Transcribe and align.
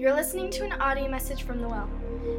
You're 0.00 0.14
listening 0.14 0.48
to 0.52 0.64
an 0.64 0.72
audio 0.80 1.10
message 1.10 1.42
from 1.42 1.60
The 1.60 1.68
Well. 1.68 1.90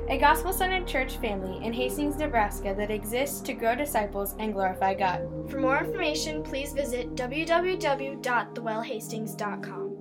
a 0.09 0.17
gospel 0.17 0.51
centered 0.51 0.87
church 0.87 1.17
family 1.17 1.63
in 1.63 1.73
Hastings, 1.73 2.15
Nebraska 2.15 2.73
that 2.75 2.89
exists 2.89 3.39
to 3.41 3.53
grow 3.53 3.75
disciples 3.75 4.33
and 4.39 4.51
glorify 4.51 4.95
God. 4.95 5.29
For 5.47 5.59
more 5.59 5.77
information, 5.77 6.41
please 6.41 6.73
visit 6.73 7.13
www.thewellhastings.com. 7.13 9.97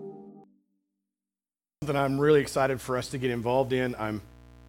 Something 1.83 1.97
I'm 1.97 2.19
really 2.19 2.41
excited 2.41 2.81
for 2.81 2.97
us 2.97 3.11
to 3.11 3.19
get 3.19 3.31
involved 3.31 3.75
in. 3.75 3.95
I'm, 3.97 4.23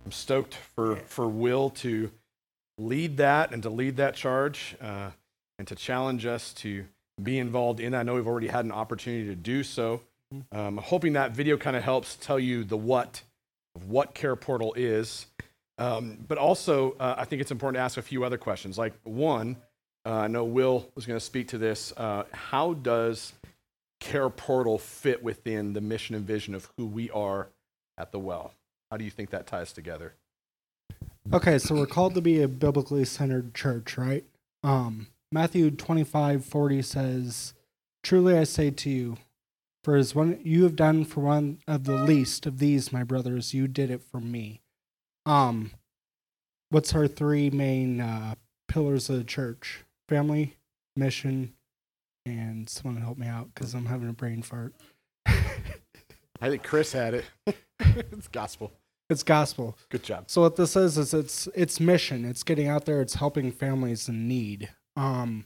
I'm 0.06 0.12
stoked 0.12 0.56
for, 0.56 0.98
for 0.98 1.30
Will 1.30 1.70
to 1.70 2.12
lead 2.78 3.16
that 3.16 3.54
and 3.54 3.64
to 3.64 3.70
lead 3.70 3.96
that 3.96 4.16
charge 4.16 4.76
uh, 4.82 5.12
and 5.58 5.66
to 5.70 5.76
challenge 5.76 6.26
us 6.26 6.52
to 6.56 6.84
be 7.24 7.40
involved 7.40 7.80
in. 7.80 7.94
I 7.94 8.04
know 8.04 8.16
we've 8.16 8.28
already 8.28 8.50
had 8.50 8.66
an 8.66 8.74
opportunity 8.74 9.30
to 9.30 9.36
do 9.36 9.64
so. 9.64 10.02
Um, 10.32 10.46
I'm 10.52 10.78
hoping 10.78 11.14
that 11.14 11.32
video 11.32 11.58
kind 11.58 11.76
of 11.76 11.84
helps 11.84 12.16
tell 12.16 12.40
you 12.40 12.64
the 12.64 12.78
what 12.78 13.22
of 13.76 13.90
what 13.90 14.14
Care 14.14 14.36
Portal 14.36 14.74
is. 14.76 15.28
Um, 15.78 16.18
but 16.28 16.38
also, 16.38 16.96
uh, 17.00 17.16
I 17.18 17.26
think 17.26 17.42
it's 17.42 17.52
important 17.52 17.78
to 17.78 17.82
ask 17.82 17.98
a 17.98 18.02
few 18.02 18.24
other 18.24 18.38
questions. 18.38 18.78
Like, 18.78 18.94
one, 19.04 19.58
uh, 20.06 20.14
I 20.14 20.28
know 20.28 20.44
Will 20.44 20.90
was 20.96 21.06
going 21.06 21.20
to 21.20 21.26
speak 21.26 21.48
to 21.50 21.58
this. 21.58 21.94
Uh, 21.98 22.24
how 22.32 22.74
does 22.74 23.34
Care 24.00 24.30
Portal 24.30 24.78
fit 24.78 25.24
within 25.24 25.74
the 25.74 25.82
mission 25.82 26.16
and 26.16 26.26
vision 26.26 26.54
of 26.54 26.70
who 26.78 26.86
we 26.86 27.10
are 27.12 27.50
at 27.98 28.12
the 28.12 28.20
well? 28.20 28.54
How 28.90 28.98
do 28.98 29.06
you 29.06 29.12
think 29.12 29.30
that 29.30 29.48
ties 29.48 29.72
together? 29.72 30.14
Okay, 31.34 31.58
so 31.58 31.76
we're 31.76 31.86
called 31.86 32.16
to 32.16 32.22
be 32.22 32.42
a 32.42 32.48
biblically 32.48 33.06
centered 33.06 33.54
church, 33.54 33.98
right? 33.98 34.26
Um, 34.64 35.08
Matthew 35.32 35.72
25 35.72 36.44
40 36.44 36.82
says, 36.82 37.54
Truly 38.04 38.38
I 38.38 38.44
say 38.44 38.70
to 38.72 38.90
you, 38.90 39.18
for 39.84 39.96
as 39.96 40.14
one 40.14 40.40
you 40.44 40.64
have 40.64 40.76
done 40.76 41.06
for 41.06 41.22
one 41.22 41.60
of 41.68 41.86
the 41.86 41.96
least 41.96 42.46
of 42.46 42.60
these, 42.60 42.94
my 42.94 43.04
brothers, 43.04 43.54
you 43.54 43.68
did 43.68 43.90
it 43.90 44.02
for 44.02 44.20
me. 44.20 44.62
Um, 45.26 45.72
what's 46.70 46.94
our 46.94 47.08
three 47.08 47.50
main 47.50 48.00
uh, 48.00 48.36
pillars 48.68 49.10
of 49.10 49.18
the 49.18 49.24
church? 49.24 49.84
Family, 50.08 50.58
mission, 50.96 51.54
and 52.26 52.70
someone 52.70 53.02
help 53.02 53.18
me 53.18 53.28
out 53.28 53.50
because 53.54 53.74
I'm 53.74 53.86
having 53.86 54.10
a 54.10 54.14
brain 54.14 54.42
fart. 54.42 54.76
I 55.26 56.50
think 56.50 56.64
Chris 56.64 56.92
had 56.92 57.14
it. 57.14 57.26
it's 57.80 58.28
gospel. 58.28 58.72
It's 59.10 59.24
gospel. 59.24 59.78
Good 59.90 60.04
job. 60.04 60.26
So 60.28 60.42
what 60.42 60.56
this 60.56 60.76
is 60.76 60.98
is 60.98 61.14
it's 61.14 61.48
it's 61.54 61.80
mission. 61.80 62.26
It's 62.26 62.44
getting 62.44 62.68
out 62.68 62.86
there. 62.86 63.02
It's 63.02 63.16
helping 63.16 63.52
families 63.52 64.08
in 64.08 64.28
need. 64.28 64.70
Um, 64.96 65.46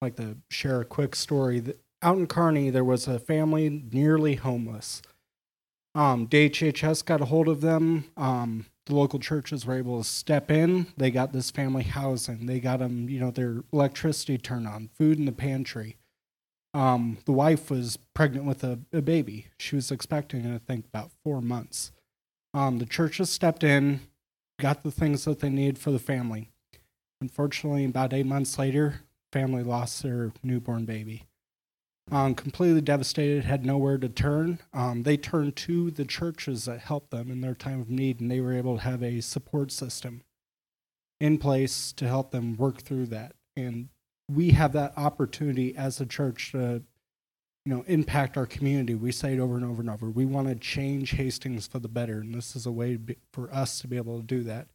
like 0.00 0.16
to 0.16 0.38
share 0.48 0.80
a 0.80 0.84
quick 0.84 1.14
story. 1.14 1.60
That 1.60 1.80
out 2.02 2.18
in 2.18 2.26
Kearney, 2.26 2.70
there 2.70 2.84
was 2.84 3.06
a 3.06 3.18
family 3.18 3.84
nearly 3.92 4.36
homeless. 4.36 5.02
Um, 5.94 6.28
DHHS 6.28 7.04
got 7.04 7.20
a 7.20 7.26
hold 7.26 7.48
of 7.48 7.60
them. 7.60 8.04
Um, 8.16 8.66
the 8.86 8.94
local 8.94 9.18
churches 9.18 9.66
were 9.66 9.76
able 9.76 9.98
to 10.02 10.08
step 10.08 10.50
in. 10.50 10.86
They 10.96 11.10
got 11.10 11.32
this 11.32 11.50
family 11.50 11.82
housing. 11.82 12.46
They 12.46 12.60
got 12.60 12.78
them, 12.78 13.08
you 13.08 13.20
know, 13.20 13.30
their 13.30 13.62
electricity 13.72 14.38
turned 14.38 14.66
on, 14.66 14.90
food 14.96 15.18
in 15.18 15.24
the 15.24 15.32
pantry. 15.32 15.96
Um, 16.72 17.18
the 17.24 17.32
wife 17.32 17.70
was 17.70 17.98
pregnant 18.14 18.46
with 18.46 18.62
a, 18.62 18.78
a 18.92 19.02
baby. 19.02 19.46
She 19.58 19.74
was 19.74 19.90
expecting, 19.90 20.52
I 20.52 20.58
think, 20.58 20.86
about 20.86 21.10
four 21.24 21.42
months. 21.42 21.90
Um, 22.54 22.78
the 22.78 22.86
churches 22.86 23.30
stepped 23.30 23.64
in, 23.64 24.00
got 24.60 24.82
the 24.82 24.90
things 24.90 25.24
that 25.24 25.40
they 25.40 25.50
needed 25.50 25.78
for 25.78 25.90
the 25.90 25.98
family. 25.98 26.50
Unfortunately, 27.20 27.84
about 27.84 28.12
eight 28.12 28.26
months 28.26 28.58
later, 28.58 29.00
family 29.32 29.62
lost 29.62 30.02
their 30.02 30.32
newborn 30.42 30.84
baby. 30.84 31.24
Um, 32.10 32.34
completely 32.34 32.80
devastated, 32.80 33.44
had 33.44 33.64
nowhere 33.64 33.98
to 33.98 34.08
turn. 34.08 34.58
Um, 34.72 35.04
they 35.04 35.16
turned 35.16 35.56
to 35.56 35.90
the 35.90 36.04
churches 36.04 36.64
that 36.64 36.80
helped 36.80 37.10
them 37.10 37.30
in 37.30 37.40
their 37.40 37.54
time 37.54 37.80
of 37.80 37.88
need, 37.88 38.20
and 38.20 38.30
they 38.30 38.40
were 38.40 38.52
able 38.52 38.78
to 38.78 38.82
have 38.82 39.02
a 39.02 39.20
support 39.20 39.70
system 39.70 40.22
in 41.20 41.38
place 41.38 41.92
to 41.92 42.08
help 42.08 42.30
them 42.30 42.56
work 42.56 42.82
through 42.82 43.06
that. 43.06 43.34
And 43.56 43.90
we 44.28 44.50
have 44.50 44.72
that 44.72 44.92
opportunity 44.96 45.76
as 45.76 46.00
a 46.00 46.06
church 46.06 46.52
to 46.52 46.82
you 47.66 47.74
know 47.74 47.84
impact 47.88 48.38
our 48.38 48.46
community 48.46 48.94
we 48.94 49.12
say 49.12 49.34
it 49.34 49.38
over 49.38 49.54
and 49.54 49.66
over 49.66 49.82
and 49.82 49.90
over 49.90 50.08
we 50.08 50.24
want 50.24 50.48
to 50.48 50.54
change 50.54 51.10
hastings 51.10 51.66
for 51.66 51.78
the 51.78 51.88
better 51.88 52.20
and 52.20 52.34
this 52.34 52.56
is 52.56 52.64
a 52.64 52.72
way 52.72 52.98
for 53.34 53.52
us 53.52 53.80
to 53.80 53.86
be 53.86 53.98
able 53.98 54.18
to 54.18 54.24
do 54.24 54.42
that 54.42 54.68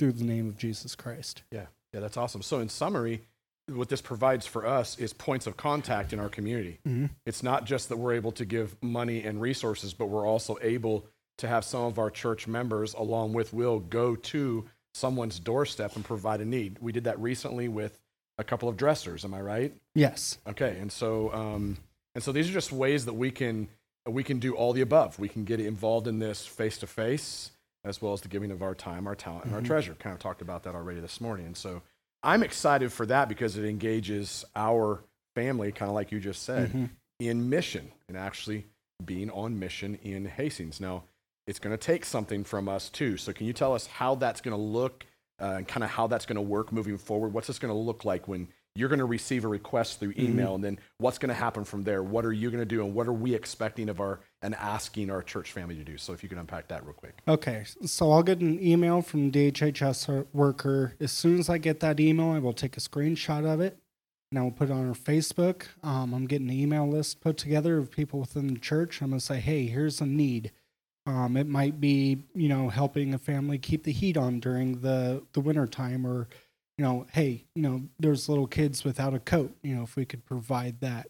through 0.00 0.10
the 0.10 0.24
name 0.24 0.48
of 0.48 0.56
jesus 0.56 0.96
christ 0.96 1.44
Yeah, 1.52 1.66
yeah, 1.94 2.00
that's 2.00 2.16
awesome. 2.16 2.42
So, 2.42 2.58
in 2.58 2.68
summary, 2.68 3.22
what 3.68 3.88
this 3.88 4.00
provides 4.02 4.46
for 4.46 4.66
us 4.66 4.98
is 4.98 5.12
points 5.12 5.46
of 5.46 5.56
contact 5.56 6.12
in 6.12 6.20
our 6.20 6.28
community. 6.28 6.80
Mhm. 6.86 7.10
It's 7.24 7.42
not 7.42 7.64
just 7.64 7.88
that 7.88 7.96
we're 7.96 8.12
able 8.12 8.32
to 8.32 8.44
give 8.44 8.76
money 8.82 9.22
and 9.22 9.40
resources, 9.40 9.94
but 9.94 10.06
we're 10.06 10.26
also 10.26 10.58
able 10.60 11.06
to 11.38 11.48
have 11.48 11.64
some 11.64 11.82
of 11.82 11.98
our 11.98 12.10
church 12.10 12.46
members, 12.46 12.94
along 12.94 13.32
with 13.32 13.52
Will, 13.52 13.80
go 13.80 14.16
to 14.16 14.64
someone's 14.92 15.40
doorstep 15.40 15.96
and 15.96 16.04
provide 16.04 16.40
a 16.40 16.44
need. 16.44 16.78
We 16.80 16.92
did 16.92 17.04
that 17.04 17.18
recently 17.18 17.68
with 17.68 17.98
a 18.38 18.44
couple 18.44 18.68
of 18.68 18.76
dressers. 18.76 19.24
Am 19.24 19.32
I 19.34 19.40
right? 19.40 19.74
yes 19.94 20.38
Okay, 20.46 20.76
and 20.78 20.90
so 20.92 21.32
um, 21.32 21.78
and 22.14 22.22
so 22.22 22.32
these 22.32 22.48
are 22.50 22.52
just 22.52 22.70
ways 22.72 23.04
that 23.06 23.14
we 23.14 23.30
can 23.30 23.68
we 24.06 24.22
can 24.22 24.38
do 24.38 24.54
all 24.54 24.72
the 24.74 24.82
above. 24.82 25.18
We 25.18 25.28
can 25.30 25.44
get 25.44 25.58
involved 25.60 26.06
in 26.06 26.18
this 26.18 26.44
face 26.46 26.76
to 26.78 26.86
face, 26.86 27.50
as 27.84 28.02
well 28.02 28.12
as 28.12 28.20
the 28.20 28.28
giving 28.28 28.50
of 28.50 28.62
our 28.62 28.74
time, 28.74 29.06
our 29.06 29.14
talent, 29.14 29.46
and 29.46 29.54
our 29.54 29.62
treasure. 29.62 29.94
Kind 29.94 30.12
of 30.14 30.20
talked 30.20 30.42
about 30.42 30.64
that 30.64 30.74
already 30.74 31.00
this 31.00 31.20
morning, 31.20 31.46
and 31.46 31.56
so 31.56 31.80
I'm 32.24 32.42
excited 32.42 32.90
for 32.90 33.04
that 33.06 33.28
because 33.28 33.56
it 33.58 33.66
engages 33.66 34.44
our 34.56 35.04
family, 35.34 35.72
kind 35.72 35.90
of 35.90 35.94
like 35.94 36.10
you 36.10 36.20
just 36.20 36.42
said, 36.42 36.90
in 37.20 37.50
mission 37.50 37.92
and 38.08 38.16
actually 38.16 38.66
being 39.04 39.30
on 39.30 39.58
mission 39.58 39.98
in 40.02 40.24
Hastings. 40.24 40.80
Now, 40.80 41.04
it's 41.46 41.58
going 41.58 41.76
to 41.76 41.86
take 41.86 42.06
something 42.06 42.42
from 42.42 42.68
us 42.68 42.88
too. 42.88 43.18
So, 43.18 43.32
can 43.34 43.46
you 43.46 43.52
tell 43.52 43.74
us 43.74 43.86
how 43.86 44.14
that's 44.14 44.40
going 44.40 44.56
to 44.56 44.62
look 44.62 45.04
uh, 45.40 45.56
and 45.58 45.68
kind 45.68 45.84
of 45.84 45.90
how 45.90 46.06
that's 46.06 46.24
going 46.24 46.36
to 46.36 46.42
work 46.42 46.72
moving 46.72 46.96
forward? 46.96 47.34
What's 47.34 47.48
this 47.48 47.58
going 47.58 47.72
to 47.72 47.78
look 47.78 48.06
like 48.06 48.26
when 48.26 48.48
you're 48.74 48.88
going 48.88 49.00
to 49.00 49.04
receive 49.04 49.44
a 49.44 49.48
request 49.48 50.00
through 50.00 50.14
email, 50.18 50.54
and 50.54 50.64
then 50.64 50.78
what's 50.98 51.18
going 51.18 51.28
to 51.28 51.34
happen 51.34 51.64
from 51.64 51.84
there? 51.84 52.02
What 52.02 52.24
are 52.24 52.32
you 52.32 52.50
going 52.50 52.62
to 52.62 52.66
do, 52.66 52.84
and 52.84 52.94
what 52.94 53.06
are 53.06 53.12
we 53.12 53.34
expecting 53.34 53.88
of 53.88 54.00
our 54.00 54.20
and 54.44 54.54
asking 54.54 55.10
our 55.10 55.22
church 55.22 55.50
family 55.52 55.74
to 55.76 55.84
do? 55.84 55.96
So, 55.98 56.12
if 56.12 56.22
you 56.22 56.28
can 56.28 56.38
unpack 56.38 56.68
that 56.68 56.84
real 56.84 56.92
quick. 56.94 57.14
okay 57.26 57.64
so 57.84 58.12
i'll 58.12 58.22
get 58.22 58.38
an 58.40 58.58
email 58.62 59.02
from 59.02 59.32
dhhs 59.32 60.26
worker 60.32 60.94
as 61.00 61.10
soon 61.10 61.38
as 61.40 61.48
i 61.48 61.58
get 61.58 61.80
that 61.80 61.98
email 61.98 62.30
i 62.30 62.38
will 62.38 62.52
take 62.52 62.76
a 62.76 62.80
screenshot 62.80 63.44
of 63.52 63.60
it 63.60 63.78
and 64.30 64.38
i 64.38 64.42
will 64.42 64.50
put 64.50 64.68
it 64.68 64.72
on 64.72 64.86
our 64.88 64.94
facebook 64.94 65.66
um, 65.82 66.12
i'm 66.14 66.26
getting 66.26 66.48
an 66.48 66.54
email 66.56 66.86
list 66.88 67.20
put 67.20 67.36
together 67.36 67.78
of 67.78 67.90
people 67.90 68.20
within 68.20 68.46
the 68.48 68.60
church 68.60 69.00
i'm 69.00 69.10
going 69.10 69.18
to 69.20 69.24
say 69.24 69.40
hey 69.40 69.66
here's 69.66 70.00
a 70.00 70.06
need 70.06 70.52
Um, 71.06 71.36
it 71.36 71.46
might 71.46 71.80
be, 71.80 72.22
you 72.34 72.48
know, 72.48 72.70
helping 72.70 73.12
a 73.12 73.18
family 73.18 73.58
keep 73.58 73.84
the 73.84 73.92
heat 73.92 74.16
on 74.16 74.40
during 74.40 74.80
the 74.80 75.22
the 75.34 75.40
winter 75.40 75.66
time, 75.66 76.06
or, 76.06 76.28
you 76.78 76.84
know, 76.84 77.06
hey, 77.12 77.44
you 77.54 77.60
know, 77.60 77.82
there's 77.98 78.26
little 78.26 78.46
kids 78.46 78.84
without 78.84 79.12
a 79.12 79.18
coat. 79.18 79.54
You 79.62 79.76
know, 79.76 79.82
if 79.82 79.96
we 79.96 80.06
could 80.06 80.24
provide 80.24 80.80
that. 80.80 81.08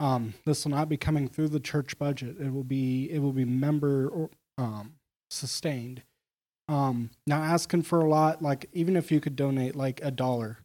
Um, 0.00 0.34
this 0.44 0.64
will 0.64 0.70
not 0.70 0.88
be 0.88 0.96
coming 0.96 1.28
through 1.28 1.48
the 1.48 1.60
church 1.60 1.98
budget. 1.98 2.36
It 2.40 2.52
will 2.52 2.64
be 2.64 3.10
it 3.10 3.18
will 3.20 3.32
be 3.32 3.44
member 3.44 4.08
or 4.08 4.30
um, 4.56 4.94
sustained. 5.30 6.02
Um, 6.68 7.10
now 7.26 7.42
asking 7.42 7.82
for 7.82 8.00
a 8.00 8.08
lot, 8.08 8.42
like 8.42 8.68
even 8.72 8.96
if 8.96 9.10
you 9.10 9.20
could 9.20 9.34
donate 9.36 9.74
like 9.74 10.00
a 10.02 10.10
dollar 10.10 10.58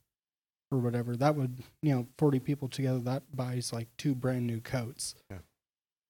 or 0.71 0.77
whatever, 0.79 1.16
that 1.16 1.35
would 1.35 1.59
you 1.81 1.95
know 1.95 2.07
forty 2.17 2.39
people 2.39 2.67
together 2.67 2.99
that 2.99 3.35
buys 3.35 3.73
like 3.73 3.88
two 3.97 4.13
brand 4.13 4.45
new 4.45 4.59
coats. 4.59 5.16
Yeah. 5.31 5.38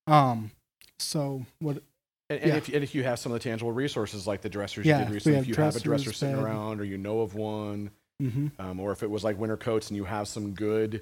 Um. 0.07 0.51
So 0.99 1.45
what 1.59 1.83
And, 2.29 2.39
and 2.39 2.49
Yeah. 2.49 2.55
if 2.57 2.67
and 2.67 2.83
if 2.83 2.93
you 2.95 3.03
have 3.03 3.19
some 3.19 3.31
of 3.31 3.39
the 3.39 3.43
tangible 3.43 3.71
resources 3.71 4.27
like 4.27 4.41
the 4.41 4.49
dressers 4.49 4.85
Yeah, 4.85 4.99
you 4.99 5.05
did 5.05 5.13
recently, 5.13 5.39
if 5.39 5.47
you 5.47 5.55
have 5.55 5.75
a 5.75 5.79
dresser 5.79 6.11
sitting 6.11 6.35
bed. 6.35 6.43
around, 6.43 6.81
or 6.81 6.83
you 6.83 6.97
know 6.97 7.21
of 7.21 7.35
one, 7.35 7.91
hmm 8.19 8.47
um, 8.59 8.79
or 8.79 8.91
if 8.91 9.01
it 9.03 9.09
was 9.09 9.23
like 9.23 9.37
winter 9.39 9.57
coats 9.57 9.89
and 9.89 9.97
you 9.97 10.05
have 10.05 10.27
some 10.27 10.53
good, 10.53 11.01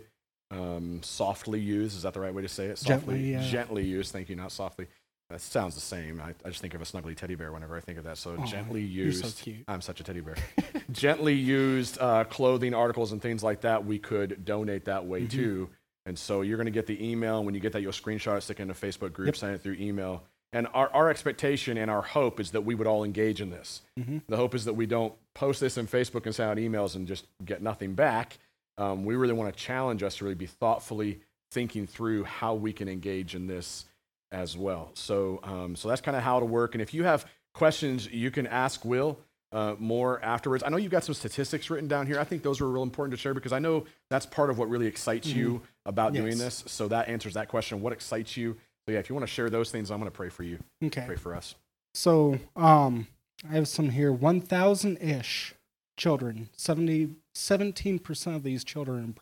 um, 0.52 1.02
softly 1.04 1.60
used, 1.60 1.96
is 1.96 2.04
that 2.04 2.14
the 2.14 2.20
right 2.20 2.34
way 2.34 2.42
to 2.42 2.48
say 2.50 2.66
it? 2.66 2.78
Softly, 2.78 3.16
Gently, 3.16 3.32
yeah. 3.32 3.42
gently 3.42 3.86
used. 3.86 4.12
Thank 4.12 4.30
you, 4.30 4.36
not 4.36 4.52
softly. 4.52 4.88
That 5.30 5.40
sounds 5.40 5.76
the 5.76 5.82
same. 5.82 6.20
I, 6.20 6.34
I 6.46 6.50
just 6.50 6.60
think 6.62 6.74
of 6.74 6.82
a 6.82 6.86
snuggly 6.86 7.16
teddy 7.16 7.36
bear 7.36 7.54
whenever 7.54 7.78
I 7.78 7.80
think 7.80 7.98
of 7.98 8.04
that. 8.04 8.18
So 8.18 8.36
Aw, 8.38 8.46
gently 8.46 8.82
used. 8.82 9.24
so 9.26 9.44
cute. 9.44 9.64
I'm 9.68 9.80
such 9.80 10.02
a 10.02 10.04
teddy 10.04 10.20
bear. 10.20 10.36
gently 10.92 11.34
used 11.36 11.98
uh, 12.02 12.26
clothing 12.26 12.74
articles 12.74 13.14
and 13.14 13.22
things 13.22 13.42
like 13.42 13.62
that, 13.62 13.86
we 13.86 13.98
could 13.98 14.44
donate 14.44 14.86
that 14.86 15.06
way 15.06 15.22
Mm-hmm. 15.22 15.38
too. 15.38 15.70
And 16.06 16.18
so 16.20 16.42
you're 16.42 16.58
going 16.58 16.66
to 16.66 16.72
get 16.72 16.88
the 16.88 17.02
email. 17.12 17.38
and 17.38 17.46
When 17.46 17.56
you 17.56 17.62
get 17.62 17.72
that, 17.74 17.82
you'll 17.82 17.92
screenshot 17.94 18.38
it, 18.38 18.42
stick 18.42 18.60
it 18.60 18.64
in 18.64 18.72
a 18.72 18.74
Facebook 18.74 19.14
group, 19.14 19.28
Yep. 19.28 19.36
send 19.38 19.56
it 19.56 19.62
through 19.62 19.76
email. 19.80 20.24
And 20.52 20.68
our, 20.74 20.90
our 20.90 21.10
expectation 21.10 21.78
and 21.78 21.90
our 21.90 22.02
hope 22.02 22.40
is 22.42 22.52
that 22.52 22.62
we 22.66 22.76
would 22.76 22.88
all 22.88 23.06
engage 23.06 23.40
in 23.40 23.52
this. 23.52 23.84
Mhm. 23.98 24.24
The 24.28 24.36
hope 24.36 24.54
is 24.54 24.66
that 24.66 24.74
we 24.74 24.86
don't 24.86 25.14
post 25.34 25.62
this 25.62 25.78
in 25.78 25.88
Facebook 25.88 26.26
and 26.26 26.36
send 26.36 26.50
out 26.52 26.58
emails 26.58 26.96
and 26.98 27.08
just 27.08 27.26
get 27.46 27.62
nothing 27.62 27.94
back. 27.94 28.38
Um, 28.78 29.06
we 29.06 29.16
really 29.16 29.34
want 29.34 29.54
to 29.54 29.60
challenge 29.60 30.04
us 30.04 30.18
to 30.18 30.24
really 30.24 30.36
be 30.36 30.46
thoughtfully 30.48 31.20
thinking 31.52 31.86
through 31.86 32.24
how 32.24 32.56
we 32.56 32.74
can 32.74 32.88
engage 32.88 33.36
in 33.36 33.48
this 33.48 33.86
as 34.32 34.58
well. 34.58 34.92
So, 34.94 35.40
um, 35.44 35.76
so 35.76 35.90
that's 35.90 36.02
kind 36.02 36.16
of 36.16 36.24
how 36.24 36.38
it'll 36.38 36.48
work. 36.48 36.74
And 36.74 36.82
if 36.82 36.94
you 36.94 37.04
have 37.04 37.26
questions, 37.54 38.10
you 38.10 38.32
can 38.32 38.48
ask 38.48 38.86
Will 38.86 39.20
uh, 39.52 39.76
more 39.78 40.24
afterwards. 40.24 40.64
I 40.64 40.70
know 40.70 40.78
you've 40.78 40.92
got 40.92 41.04
some 41.04 41.16
statistics 41.16 41.70
written 41.70 41.88
down 41.88 42.08
here. 42.08 42.20
I 42.20 42.24
think 42.24 42.44
those 42.44 42.62
were 42.62 42.70
real 42.70 42.84
important 42.84 43.12
to 43.12 43.22
share 43.22 43.34
because 43.34 43.52
I 43.52 43.60
know 43.60 43.86
that's 44.10 44.26
part 44.26 44.50
of 44.50 44.58
what 44.58 44.70
really 44.70 44.88
excites 44.88 45.28
you 45.28 45.62
about 45.86 46.14
doing 46.14 46.32
Mm-hmm. 46.34 46.40
This. 46.40 46.64
So 46.68 46.88
that 46.88 47.10
answers 47.10 47.34
that 47.34 47.50
question. 47.50 47.82
What 47.82 47.92
excites 47.92 48.38
you? 48.38 48.56
So 48.86 48.94
yeah, 48.94 49.00
if 49.00 49.10
you 49.10 49.16
want 49.16 49.28
to 49.28 49.32
share 49.32 49.50
those 49.50 49.70
things, 49.70 49.92
I'm 49.92 50.00
going 50.00 50.10
to 50.10 50.16
pray 50.16 50.30
for 50.30 50.44
you. 50.44 50.60
Okay. 50.84 51.04
Pray 51.06 51.18
for 51.18 51.36
us. 51.36 51.56
So, 51.94 52.40
um, 52.56 53.08
I 53.50 53.56
have 53.56 53.68
some 53.68 53.90
here 53.90 54.14
1,000 54.14 54.98
ish 54.98 55.56
children. 55.98 56.50
70, 56.56 57.16
17% 57.36 58.36
of 58.36 58.44
these 58.44 58.64
children 58.64 59.16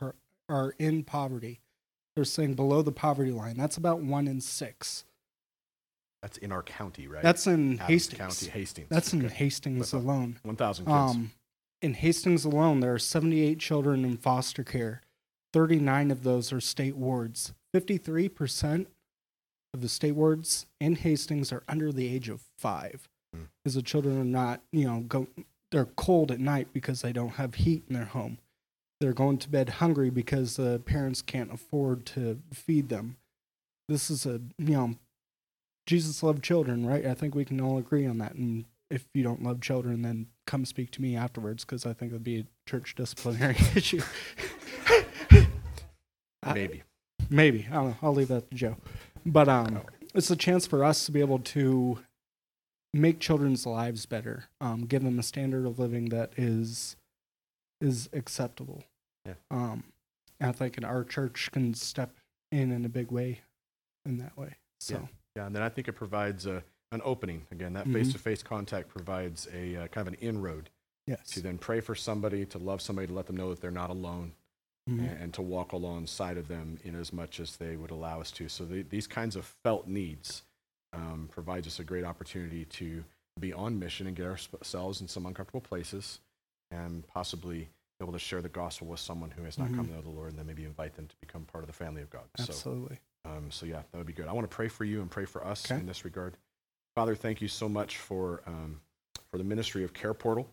are 0.48 0.75
in 0.80 1.04
poverty. 1.04 1.60
They're 2.16 2.25
saying 2.25 2.56
below 2.56 2.81
the 2.81 2.92
poverty 2.92 3.31
line. 3.31 3.57
That's 3.57 3.77
about 3.77 4.01
one 4.01 4.27
in 4.27 4.42
six. 4.42 5.06
That's 6.21 6.38
in 6.38 6.51
our 6.51 6.63
county, 6.63 7.07
right? 7.07 7.24
That's 7.24 7.48
in 7.48 7.80
Adams 7.80 7.88
Hastings. 7.88 8.19
County, 8.19 8.51
Hastings. 8.51 8.88
That's 8.89 9.13
in 9.13 9.30
Hastings 9.30 9.94
alone. 9.94 10.39
1,000 10.44 10.86
kids. 10.86 10.94
Um, 10.94 11.31
in 11.81 11.94
Hastings 11.94 12.44
alone, 12.44 12.81
there 12.81 12.94
are 12.94 13.00
78 13.00 13.60
children 13.60 14.04
in 14.04 14.18
foster 14.18 14.63
care. 14.63 15.01
39 15.54 16.12
of 16.12 16.24
those 16.24 16.51
are 16.51 16.60
state 16.60 16.98
wards. 16.98 17.54
53% 17.74 18.88
of 19.74 19.81
the 19.81 19.88
state 19.88 20.12
wards 20.12 20.66
in 20.81 20.95
Hastings 20.95 21.54
are 21.54 21.63
under 21.69 21.92
the 21.92 22.13
age 22.13 22.27
of 22.27 22.42
five. 22.57 23.07
Because 23.63 23.75
the 23.75 23.81
children 23.81 24.19
are 24.19 24.25
not, 24.25 24.62
you 24.71 24.88
know, 24.88 25.01
go, 25.01 25.27
they're 25.71 25.86
cold 25.86 26.31
at 26.31 26.39
night 26.39 26.69
because 26.74 27.01
they 27.01 27.13
don't 27.13 27.33
have 27.36 27.56
heat 27.56 27.83
in 27.88 27.95
their 27.95 28.06
home. 28.06 28.39
They're 29.00 29.13
going 29.13 29.38
to 29.39 29.50
bed 29.50 29.69
hungry 29.69 30.10
because 30.10 30.56
the 30.57 30.81
parents 30.86 31.21
can't 31.21 31.54
afford 31.54 32.06
to 32.07 32.39
feed 32.54 32.89
them. 32.89 33.18
This 33.88 34.10
is 34.10 34.25
a, 34.25 34.42
you 34.57 34.74
know, 34.74 34.95
Jesus 35.86 36.21
loved 36.21 36.44
children, 36.44 36.86
right? 36.86 37.06
I 37.06 37.13
think 37.13 37.33
we 37.33 37.45
can 37.45 37.62
all 37.62 37.77
agree 37.77 38.06
on 38.06 38.18
that. 38.19 38.33
And 38.36 38.66
if 38.92 39.06
you 39.13 39.24
don't 39.24 39.42
love 39.44 39.62
children, 39.62 40.01
then 40.01 40.27
come 40.45 40.66
speak 40.66 40.92
to 40.92 41.01
me 41.01 41.16
afterwards 41.16 41.63
because 41.63 41.86
I 41.86 41.94
think 41.94 42.12
it'd 42.12 42.24
be 42.24 42.39
a 42.39 42.45
church 42.69 42.95
disciplinary 42.95 43.56
issue. 43.75 44.01
I- 46.44 46.54
Maybe. 46.54 46.83
Maybe. 47.30 47.68
I 47.69 47.74
don't 47.75 47.89
know. 47.89 47.98
I'll 48.01 48.13
leave 48.13 48.30
that 48.30 48.50
to 48.50 48.56
Joe. 48.56 48.77
But 49.25 49.48
um, 49.48 49.81
it's 50.16 50.31
a 50.31 50.36
chance 50.36 50.66
for 50.66 50.83
us 50.83 51.06
to 51.06 51.12
be 51.12 51.19
able 51.19 51.39
to 51.39 52.00
make 52.94 53.20
children's 53.20 53.66
lives 53.66 54.06
better, 54.06 54.46
um, 54.60 54.86
give 54.86 55.04
them 55.04 55.20
a 55.20 55.24
standard 55.24 55.66
of 55.66 55.80
living 55.80 56.10
that 56.10 56.32
is 56.38 56.96
is 57.82 58.10
acceptable. 58.12 58.84
Yeah. 59.26 59.34
Um, 59.52 59.84
and 60.40 60.50
I 60.50 60.52
think 60.52 60.78
in 60.78 60.84
our 60.84 61.04
church 61.04 61.50
can 61.52 61.74
step 61.74 62.12
in 62.52 62.72
in 62.72 62.84
a 62.86 62.90
big 62.90 63.12
way 63.12 63.42
in 64.06 64.18
that 64.18 64.38
way. 64.38 64.56
So 64.80 65.08
Yeah, 65.36 65.46
and 65.46 65.56
then 65.56 65.64
I 65.64 65.70
think 65.70 65.88
it 65.88 65.94
provides 65.94 66.46
a, 66.46 66.64
an 66.92 67.02
opening. 67.06 67.46
Again, 67.52 67.74
that 67.74 67.88
face 67.88 68.12
to 68.14 68.20
face 68.20 68.44
contact 68.44 68.90
provides 68.90 69.48
a 69.54 69.76
uh, 69.76 69.88
kind 69.88 70.08
of 70.08 70.14
an 70.14 70.20
inroad 70.20 70.70
yes. 71.08 71.30
to 71.32 71.42
then 71.42 71.58
pray 71.58 71.80
for 71.80 71.96
somebody, 71.96 72.46
to 72.48 72.58
love 72.58 72.82
somebody, 72.82 73.08
to 73.08 73.14
let 73.14 73.28
them 73.28 73.38
know 73.38 73.50
that 73.50 73.62
they're 73.62 73.72
not 73.72 73.90
alone, 73.90 74.34
Mhm. 74.90 75.00
and, 75.00 75.22
and 75.22 75.34
to 75.36 75.42
walk 75.42 75.72
alongside 75.72 76.38
of 76.38 76.48
them 76.48 76.80
in 76.84 76.96
as 76.96 77.14
much 77.14 77.40
as 77.40 77.58
they 77.58 77.76
would 77.76 77.92
allow 77.92 78.20
us 78.22 78.32
to. 78.32 78.50
So 78.50 78.66
the, 78.66 78.82
these 78.82 79.08
kinds 79.08 79.36
of 79.36 79.46
felt 79.46 79.88
needs 79.88 80.44
um, 80.94 81.30
provides 81.32 81.68
us 81.68 81.80
a 81.80 81.84
great 81.84 82.04
opportunity 82.04 82.66
to 82.66 83.04
be 83.40 83.54
on 83.54 83.80
mission 83.80 84.08
and 84.08 84.16
get 84.16 84.26
ourselves 84.26 85.02
in 85.02 85.08
some 85.08 85.26
uncomfortable 85.26 85.62
places, 85.62 86.20
and 86.72 87.06
possibly 87.08 87.60
be 88.00 88.04
able 88.06 88.14
to 88.14 88.20
share 88.20 88.42
the 88.42 88.50
gospel 88.50 88.88
with 88.88 89.00
someone 89.00 89.32
who 89.32 89.44
has 89.44 89.58
not 89.58 89.68
come 89.74 89.86
Mhm. 89.86 89.90
to 89.90 89.96
know 89.96 90.02
the 90.02 90.10
Lord, 90.10 90.30
and 90.30 90.40
then 90.40 90.46
maybe 90.46 90.64
invite 90.66 90.96
them 90.96 91.08
to 91.08 91.16
become 91.22 91.46
part 91.46 91.64
of 91.64 91.68
the 91.68 91.74
family 91.74 92.02
of 92.02 92.10
God. 92.10 92.26
So 92.38 92.44
Absolutely. 92.44 93.00
um, 93.26 93.52
so 93.52 93.66
yeah, 93.66 93.84
that 93.92 93.98
would 93.98 94.08
be 94.08 94.14
good. 94.14 94.28
I 94.28 94.34
want 94.34 94.50
to 94.50 94.56
pray 94.56 94.68
for 94.68 94.84
you 94.86 95.02
and 95.02 95.10
pray 95.12 95.26
for 95.26 95.46
us 95.46 95.70
Okay. 95.70 95.80
in 95.80 95.86
this 95.86 96.06
regard. 96.06 96.38
Father, 96.96 97.16
thank 97.16 97.42
you 97.42 97.48
so 97.48 97.70
much 97.70 97.98
for 97.98 98.42
um, 98.46 98.82
for 99.32 99.38
the 99.38 99.44
ministry 99.44 99.84
of 99.84 99.94
Care 99.94 100.14
Portal, 100.16 100.50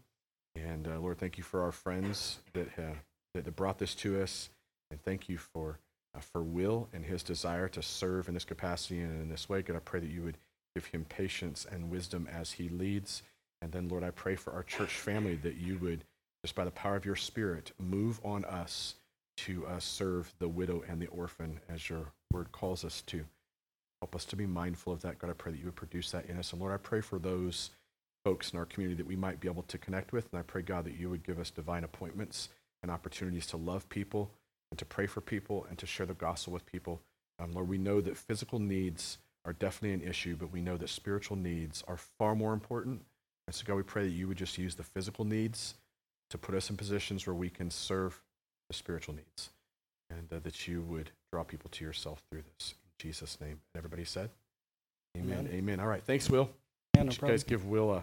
and 0.54 0.86
uh, 0.86 0.98
Lord, 1.00 1.18
thank 1.18 1.38
you 1.38 1.44
for 1.44 1.62
our 1.62 1.72
friends 1.72 2.40
that, 2.52 2.78
uh, 2.78 2.94
that 3.32 3.56
brought 3.56 3.78
this 3.78 3.94
to 3.96 4.20
us, 4.20 4.50
and 4.90 5.00
thank 5.00 5.28
you 5.30 5.38
for 5.38 5.78
for 6.20 6.42
Will 6.42 6.88
and 6.92 7.04
his 7.04 7.22
desire 7.22 7.68
to 7.68 7.82
serve 7.82 8.28
in 8.28 8.34
this 8.34 8.44
capacity 8.44 9.00
and 9.00 9.22
in 9.22 9.28
this 9.28 9.48
way. 9.48 9.62
God, 9.62 9.76
I 9.76 9.80
pray 9.80 10.00
that 10.00 10.10
you 10.10 10.22
would 10.22 10.38
give 10.74 10.86
him 10.86 11.06
patience 11.08 11.66
and 11.70 11.90
wisdom 11.90 12.28
as 12.32 12.52
he 12.52 12.68
leads, 12.68 13.22
and 13.62 13.72
then 13.72 13.88
Lord, 13.88 14.04
I 14.04 14.10
pray 14.10 14.36
for 14.36 14.52
our 14.52 14.62
church 14.62 14.94
family 14.94 15.36
that 15.36 15.56
you 15.56 15.78
would 15.78 16.04
just 16.44 16.54
by 16.54 16.64
the 16.64 16.70
power 16.70 16.96
of 16.96 17.04
your 17.04 17.16
Spirit 17.16 17.72
move 17.78 18.20
on 18.24 18.44
us 18.44 18.94
to 19.38 19.66
uh, 19.66 19.78
serve 19.78 20.32
the 20.38 20.48
widow 20.48 20.82
and 20.88 21.00
the 21.00 21.08
orphan 21.08 21.60
as 21.68 21.88
your 21.88 22.12
word 22.30 22.52
calls 22.52 22.84
us 22.84 23.02
to. 23.02 23.24
Help 24.00 24.14
us 24.14 24.24
to 24.26 24.36
be 24.36 24.46
mindful 24.46 24.92
of 24.92 25.02
that. 25.02 25.18
God, 25.18 25.30
I 25.30 25.34
pray 25.34 25.52
that 25.52 25.58
you 25.58 25.64
would 25.64 25.76
produce 25.76 26.10
that 26.10 26.26
in 26.26 26.38
us. 26.38 26.52
And 26.52 26.60
Lord, 26.60 26.74
I 26.74 26.76
pray 26.76 27.00
for 27.00 27.18
those 27.18 27.70
folks 28.24 28.52
in 28.52 28.58
our 28.58 28.66
community 28.66 28.96
that 28.96 29.06
we 29.06 29.16
might 29.16 29.40
be 29.40 29.48
able 29.48 29.62
to 29.64 29.78
connect 29.78 30.12
with. 30.12 30.28
And 30.32 30.38
I 30.38 30.42
pray, 30.42 30.62
God, 30.62 30.84
that 30.84 30.98
you 30.98 31.10
would 31.10 31.24
give 31.24 31.38
us 31.38 31.50
divine 31.50 31.84
appointments 31.84 32.50
and 32.82 32.90
opportunities 32.90 33.46
to 33.48 33.56
love 33.56 33.88
people 33.88 34.30
and 34.70 34.78
to 34.78 34.84
pray 34.84 35.06
for 35.06 35.20
people 35.20 35.66
and 35.68 35.78
to 35.78 35.86
share 35.86 36.06
the 36.06 36.14
gospel 36.14 36.52
with 36.52 36.66
people. 36.66 37.00
Um, 37.38 37.52
Lord, 37.52 37.68
we 37.68 37.78
know 37.78 38.00
that 38.00 38.16
physical 38.16 38.58
needs 38.58 39.18
are 39.44 39.52
definitely 39.52 39.94
an 39.94 40.08
issue, 40.08 40.36
but 40.36 40.52
we 40.52 40.60
know 40.60 40.76
that 40.76 40.88
spiritual 40.88 41.36
needs 41.36 41.84
are 41.86 41.96
far 41.96 42.34
more 42.34 42.52
important. 42.52 43.02
And 43.46 43.54
so, 43.54 43.64
God, 43.64 43.76
we 43.76 43.82
pray 43.82 44.04
that 44.04 44.14
you 44.14 44.26
would 44.26 44.38
just 44.38 44.58
use 44.58 44.74
the 44.74 44.82
physical 44.82 45.24
needs 45.24 45.74
to 46.30 46.38
put 46.38 46.54
us 46.54 46.70
in 46.70 46.76
positions 46.76 47.26
where 47.26 47.34
we 47.34 47.48
can 47.48 47.70
serve 47.70 48.20
the 48.68 48.74
spiritual 48.74 49.14
needs 49.14 49.50
and 50.10 50.32
uh, 50.32 50.40
that 50.42 50.66
you 50.66 50.82
would 50.82 51.10
draw 51.32 51.44
people 51.44 51.70
to 51.70 51.84
yourself 51.84 52.22
through 52.30 52.42
this. 52.58 52.74
In 52.84 53.08
Jesus' 53.08 53.40
name. 53.40 53.50
And 53.50 53.78
everybody 53.78 54.04
said, 54.04 54.30
Amen. 55.16 55.38
Amen. 55.40 55.52
Amen. 55.52 55.80
All 55.80 55.86
right. 55.86 56.02
Thanks, 56.02 56.28
Will. 56.28 56.50
Yeah, 56.96 57.04
no 57.04 57.12
you 57.12 57.18
guys 57.28 57.44
give 57.44 57.66
Will 57.66 57.92
a. 57.92 58.02